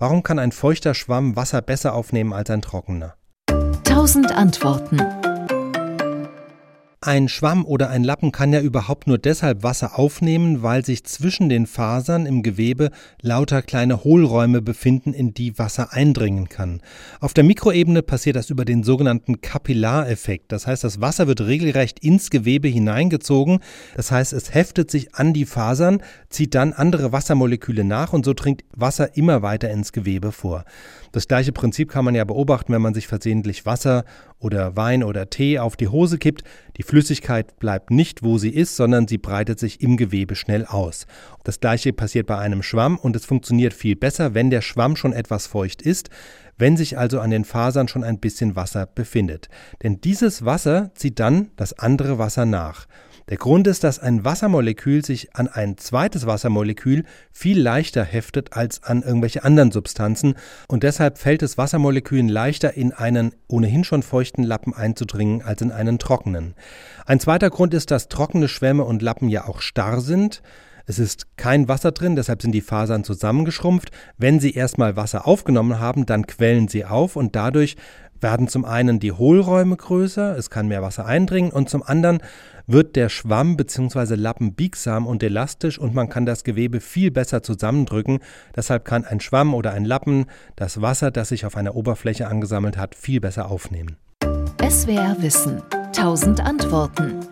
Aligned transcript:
Warum 0.00 0.22
kann 0.22 0.38
ein 0.38 0.50
feuchter 0.50 0.94
Schwamm 0.94 1.36
Wasser 1.36 1.60
besser 1.60 1.92
aufnehmen 1.92 2.32
als 2.32 2.48
ein 2.48 2.62
trockener? 2.62 3.16
Tausend 3.84 4.32
Antworten. 4.32 4.98
Ein 7.02 7.28
Schwamm 7.28 7.64
oder 7.64 7.88
ein 7.88 8.04
Lappen 8.04 8.30
kann 8.30 8.52
ja 8.52 8.60
überhaupt 8.60 9.06
nur 9.06 9.16
deshalb 9.16 9.62
Wasser 9.62 9.98
aufnehmen, 9.98 10.62
weil 10.62 10.84
sich 10.84 11.02
zwischen 11.04 11.48
den 11.48 11.64
Fasern 11.64 12.26
im 12.26 12.42
Gewebe 12.42 12.90
lauter 13.22 13.62
kleine 13.62 14.04
Hohlräume 14.04 14.60
befinden, 14.60 15.14
in 15.14 15.32
die 15.32 15.58
Wasser 15.58 15.94
eindringen 15.94 16.50
kann. 16.50 16.82
Auf 17.18 17.32
der 17.32 17.44
Mikroebene 17.44 18.02
passiert 18.02 18.36
das 18.36 18.50
über 18.50 18.66
den 18.66 18.82
sogenannten 18.82 19.40
Kapillareffekt. 19.40 20.52
Das 20.52 20.66
heißt, 20.66 20.84
das 20.84 21.00
Wasser 21.00 21.26
wird 21.26 21.40
regelrecht 21.40 22.00
ins 22.00 22.28
Gewebe 22.28 22.68
hineingezogen. 22.68 23.60
Das 23.96 24.10
heißt, 24.10 24.34
es 24.34 24.52
heftet 24.52 24.90
sich 24.90 25.14
an 25.14 25.32
die 25.32 25.46
Fasern, 25.46 26.02
zieht 26.28 26.54
dann 26.54 26.74
andere 26.74 27.12
Wassermoleküle 27.12 27.82
nach 27.82 28.12
und 28.12 28.26
so 28.26 28.34
dringt 28.34 28.62
Wasser 28.76 29.16
immer 29.16 29.40
weiter 29.40 29.70
ins 29.70 29.92
Gewebe 29.92 30.32
vor. 30.32 30.66
Das 31.12 31.26
gleiche 31.26 31.52
Prinzip 31.52 31.90
kann 31.90 32.04
man 32.04 32.14
ja 32.14 32.24
beobachten, 32.24 32.74
wenn 32.74 32.82
man 32.82 32.92
sich 32.92 33.06
versehentlich 33.06 33.64
Wasser 33.64 34.04
oder 34.38 34.76
Wein 34.76 35.02
oder 35.02 35.28
Tee 35.28 35.58
auf 35.58 35.76
die 35.76 35.88
Hose 35.88 36.18
kippt. 36.18 36.44
Die 36.80 36.86
Flüssigkeit 36.86 37.58
bleibt 37.58 37.90
nicht, 37.90 38.22
wo 38.22 38.38
sie 38.38 38.48
ist, 38.48 38.74
sondern 38.74 39.06
sie 39.06 39.18
breitet 39.18 39.58
sich 39.58 39.82
im 39.82 39.98
Gewebe 39.98 40.34
schnell 40.34 40.64
aus. 40.64 41.06
Das 41.44 41.60
gleiche 41.60 41.92
passiert 41.92 42.26
bei 42.26 42.38
einem 42.38 42.62
Schwamm 42.62 42.96
und 42.96 43.14
es 43.14 43.26
funktioniert 43.26 43.74
viel 43.74 43.96
besser, 43.96 44.32
wenn 44.32 44.48
der 44.48 44.62
Schwamm 44.62 44.96
schon 44.96 45.12
etwas 45.12 45.46
feucht 45.46 45.82
ist, 45.82 46.08
wenn 46.56 46.78
sich 46.78 46.96
also 46.96 47.20
an 47.20 47.28
den 47.28 47.44
Fasern 47.44 47.86
schon 47.86 48.02
ein 48.02 48.18
bisschen 48.18 48.56
Wasser 48.56 48.86
befindet. 48.86 49.50
Denn 49.82 50.00
dieses 50.00 50.46
Wasser 50.46 50.90
zieht 50.94 51.20
dann 51.20 51.50
das 51.56 51.78
andere 51.78 52.16
Wasser 52.16 52.46
nach. 52.46 52.86
Der 53.30 53.36
Grund 53.36 53.68
ist, 53.68 53.84
dass 53.84 54.00
ein 54.00 54.24
Wassermolekül 54.24 55.04
sich 55.04 55.36
an 55.36 55.46
ein 55.46 55.78
zweites 55.78 56.26
Wassermolekül 56.26 57.04
viel 57.30 57.62
leichter 57.62 58.02
heftet 58.02 58.54
als 58.54 58.82
an 58.82 59.04
irgendwelche 59.04 59.44
anderen 59.44 59.70
Substanzen 59.70 60.34
und 60.66 60.82
deshalb 60.82 61.16
fällt 61.16 61.44
es 61.44 61.56
Wassermolekülen 61.56 62.28
leichter 62.28 62.74
in 62.74 62.92
einen 62.92 63.32
ohnehin 63.46 63.84
schon 63.84 64.02
feuchten 64.02 64.42
Lappen 64.42 64.74
einzudringen 64.74 65.42
als 65.42 65.62
in 65.62 65.70
einen 65.70 66.00
trockenen. 66.00 66.54
Ein 67.06 67.20
zweiter 67.20 67.50
Grund 67.50 67.72
ist, 67.72 67.92
dass 67.92 68.08
trockene 68.08 68.48
Schwämme 68.48 68.82
und 68.82 69.00
Lappen 69.00 69.28
ja 69.28 69.46
auch 69.46 69.60
starr 69.60 70.00
sind. 70.00 70.42
Es 70.86 70.98
ist 70.98 71.36
kein 71.36 71.68
Wasser 71.68 71.92
drin, 71.92 72.16
deshalb 72.16 72.42
sind 72.42 72.52
die 72.52 72.60
Fasern 72.60 73.04
zusammengeschrumpft. 73.04 73.90
Wenn 74.18 74.40
sie 74.40 74.52
erstmal 74.52 74.96
Wasser 74.96 75.26
aufgenommen 75.26 75.78
haben, 75.78 76.06
dann 76.06 76.26
quellen 76.26 76.68
sie 76.68 76.84
auf 76.84 77.16
und 77.16 77.36
dadurch 77.36 77.76
werden 78.20 78.48
zum 78.48 78.64
einen 78.64 79.00
die 79.00 79.12
Hohlräume 79.12 79.76
größer, 79.76 80.36
es 80.36 80.50
kann 80.50 80.68
mehr 80.68 80.82
Wasser 80.82 81.06
eindringen 81.06 81.50
und 81.50 81.70
zum 81.70 81.82
anderen 81.82 82.18
wird 82.66 82.96
der 82.96 83.08
Schwamm 83.08 83.56
bzw. 83.56 84.14
Lappen 84.14 84.54
biegsam 84.54 85.06
und 85.06 85.22
elastisch 85.22 85.78
und 85.78 85.94
man 85.94 86.08
kann 86.08 86.26
das 86.26 86.44
Gewebe 86.44 86.80
viel 86.80 87.10
besser 87.10 87.42
zusammendrücken. 87.42 88.20
Deshalb 88.54 88.84
kann 88.84 89.04
ein 89.04 89.20
Schwamm 89.20 89.54
oder 89.54 89.72
ein 89.72 89.84
Lappen 89.84 90.26
das 90.56 90.80
Wasser, 90.80 91.10
das 91.10 91.30
sich 91.30 91.46
auf 91.46 91.56
einer 91.56 91.74
Oberfläche 91.74 92.28
angesammelt 92.28 92.76
hat, 92.76 92.94
viel 92.94 93.20
besser 93.20 93.50
aufnehmen. 93.50 93.96
SWR 94.68 95.16
Wissen. 95.20 95.62
Tausend 95.92 96.40
Antworten. 96.40 97.29